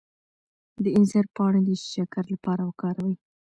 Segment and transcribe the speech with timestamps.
[0.83, 3.15] د انځر پاڼې د شکر لپاره وکاروئ